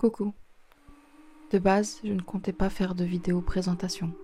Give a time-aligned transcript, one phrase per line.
[0.00, 0.32] Coucou.
[1.50, 4.14] De base, je ne comptais pas faire de vidéo présentation,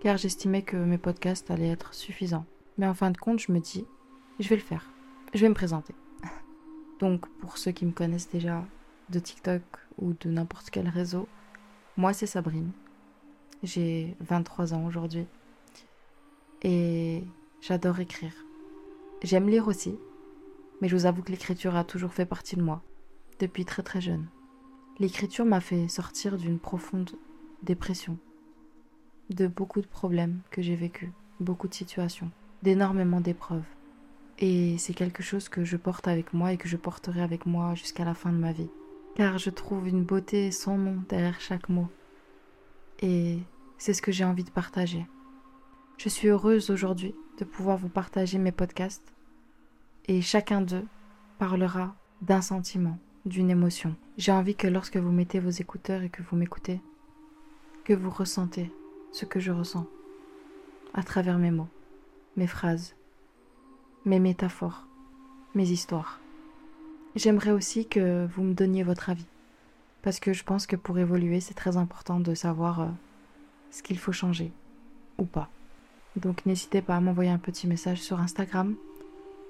[0.00, 2.46] car j'estimais que mes podcasts allaient être suffisants.
[2.78, 3.86] Mais en fin de compte, je me dis,
[4.40, 4.90] je vais le faire.
[5.32, 5.94] Je vais me présenter.
[6.98, 8.64] Donc, pour ceux qui me connaissent déjà
[9.10, 9.62] de TikTok
[9.98, 11.28] ou de n'importe quel réseau,
[11.96, 12.72] moi c'est Sabrine.
[13.62, 15.28] J'ai 23 ans aujourd'hui.
[16.62, 17.22] Et
[17.60, 18.34] j'adore écrire.
[19.22, 19.96] J'aime lire aussi,
[20.80, 22.82] mais je vous avoue que l'écriture a toujours fait partie de moi,
[23.38, 24.26] depuis très très jeune.
[25.00, 27.12] L'écriture m'a fait sortir d'une profonde
[27.62, 28.18] dépression,
[29.30, 31.08] de beaucoup de problèmes que j'ai vécus,
[31.40, 32.30] beaucoup de situations,
[32.62, 33.64] d'énormément d'épreuves.
[34.40, 37.74] Et c'est quelque chose que je porte avec moi et que je porterai avec moi
[37.74, 38.68] jusqu'à la fin de ma vie.
[39.14, 41.88] Car je trouve une beauté sans nom derrière chaque mot.
[43.00, 43.38] Et
[43.78, 45.06] c'est ce que j'ai envie de partager.
[45.96, 49.14] Je suis heureuse aujourd'hui de pouvoir vous partager mes podcasts.
[50.08, 50.86] Et chacun d'eux
[51.38, 53.94] parlera d'un sentiment, d'une émotion.
[54.16, 56.80] J'ai envie que lorsque vous mettez vos écouteurs et que vous m'écoutez,
[57.84, 58.70] que vous ressentez
[59.12, 59.86] ce que je ressens
[60.94, 61.68] à travers mes mots,
[62.36, 62.94] mes phrases,
[64.04, 64.86] mes métaphores,
[65.54, 66.20] mes histoires.
[67.16, 69.26] J'aimerais aussi que vous me donniez votre avis,
[70.02, 72.88] parce que je pense que pour évoluer, c'est très important de savoir euh,
[73.70, 74.52] ce qu'il faut changer
[75.18, 75.50] ou pas.
[76.16, 78.74] Donc n'hésitez pas à m'envoyer un petit message sur Instagram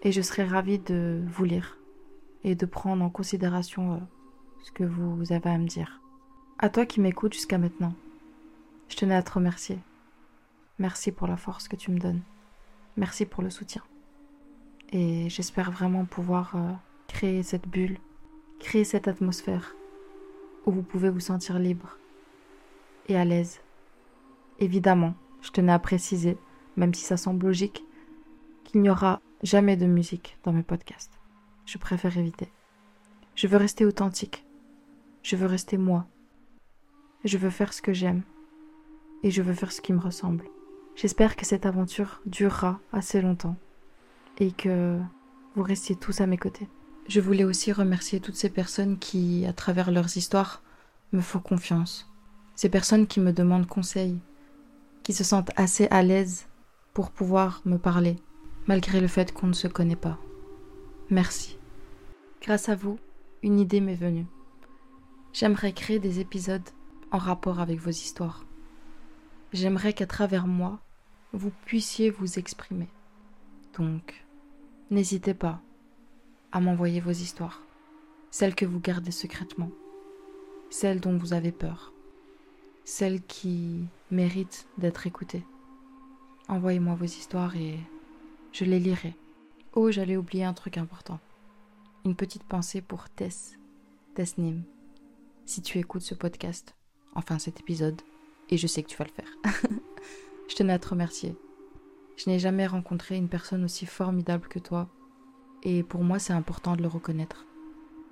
[0.02, 1.79] et je serai ravie de vous lire
[2.44, 3.98] et de prendre en considération euh,
[4.62, 6.00] ce que vous avez à me dire.
[6.58, 7.94] À toi qui m'écoutes jusqu'à maintenant,
[8.88, 9.78] je tenais à te remercier.
[10.78, 12.22] Merci pour la force que tu me donnes.
[12.96, 13.82] Merci pour le soutien.
[14.92, 16.72] Et j'espère vraiment pouvoir euh,
[17.06, 17.98] créer cette bulle,
[18.58, 19.74] créer cette atmosphère
[20.66, 21.98] où vous pouvez vous sentir libre
[23.08, 23.60] et à l'aise.
[24.58, 26.36] Évidemment, je tenais à préciser,
[26.76, 27.84] même si ça semble logique,
[28.64, 31.20] qu'il n'y aura jamais de musique dans mes podcasts
[31.66, 32.50] je préfère éviter.
[33.34, 34.44] Je veux rester authentique.
[35.22, 36.06] Je veux rester moi.
[37.24, 38.22] Je veux faire ce que j'aime.
[39.22, 40.44] Et je veux faire ce qui me ressemble.
[40.96, 43.56] J'espère que cette aventure durera assez longtemps.
[44.38, 44.98] Et que
[45.54, 46.68] vous restiez tous à mes côtés.
[47.08, 50.62] Je voulais aussi remercier toutes ces personnes qui, à travers leurs histoires,
[51.12, 52.10] me font confiance.
[52.54, 54.18] Ces personnes qui me demandent conseil,
[55.02, 56.46] qui se sentent assez à l'aise
[56.94, 58.16] pour pouvoir me parler,
[58.66, 60.18] malgré le fait qu'on ne se connaît pas.
[61.10, 61.58] Merci.
[62.40, 62.96] Grâce à vous,
[63.42, 64.26] une idée m'est venue.
[65.32, 66.68] J'aimerais créer des épisodes
[67.10, 68.46] en rapport avec vos histoires.
[69.52, 70.78] J'aimerais qu'à travers moi,
[71.32, 72.88] vous puissiez vous exprimer.
[73.76, 74.24] Donc,
[74.92, 75.60] n'hésitez pas
[76.52, 77.60] à m'envoyer vos histoires,
[78.30, 79.72] celles que vous gardez secrètement,
[80.70, 81.92] celles dont vous avez peur,
[82.84, 85.44] celles qui méritent d'être écoutées.
[86.48, 87.80] Envoyez-moi vos histoires et
[88.52, 89.16] je les lirai.
[89.72, 91.20] Oh, j'allais oublier un truc important.
[92.04, 93.56] Une petite pensée pour Tess,
[94.16, 94.64] Tess Nim.
[95.46, 96.74] Si tu écoutes ce podcast,
[97.14, 98.02] enfin cet épisode,
[98.48, 99.32] et je sais que tu vas le faire,
[100.48, 101.36] je tenais à te remercier.
[102.16, 104.88] Je n'ai jamais rencontré une personne aussi formidable que toi,
[105.62, 107.46] et pour moi c'est important de le reconnaître.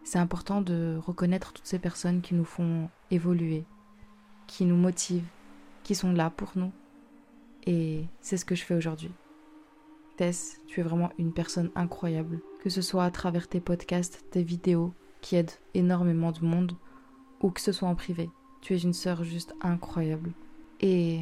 [0.05, 3.65] C'est important de reconnaître toutes ces personnes qui nous font évoluer,
[4.47, 5.27] qui nous motivent,
[5.83, 6.71] qui sont là pour nous.
[7.67, 9.11] Et c'est ce que je fais aujourd'hui.
[10.67, 14.93] Tu es vraiment une personne incroyable, que ce soit à travers tes podcasts, tes vidéos,
[15.21, 16.73] qui aident énormément de monde,
[17.41, 18.29] ou que ce soit en privé.
[18.61, 20.33] Tu es une sœur juste incroyable.
[20.81, 21.21] Et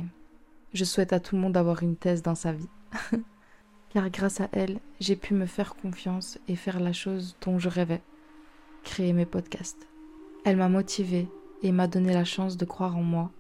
[0.73, 2.69] je souhaite à tout le monde d'avoir une thèse dans sa vie.
[3.91, 7.69] Car grâce à elle, j'ai pu me faire confiance et faire la chose dont je
[7.69, 8.03] rêvais,
[8.83, 9.87] créer mes podcasts.
[10.47, 11.29] Elle m'a motivée
[11.63, 13.31] et m'a donné la chance de croire en moi.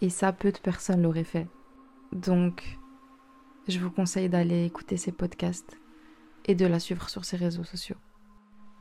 [0.00, 1.46] Et ça, peu de personnes l'auraient fait.
[2.12, 2.77] Donc,
[3.68, 5.78] je vous conseille d'aller écouter ses podcasts
[6.46, 7.96] et de la suivre sur ses réseaux sociaux.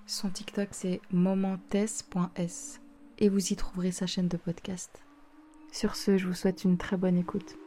[0.05, 2.05] Son TikTok c'est momentes.s
[3.19, 5.03] et vous y trouverez sa chaîne de podcast.
[5.71, 7.57] Sur ce, je vous souhaite une très bonne écoute.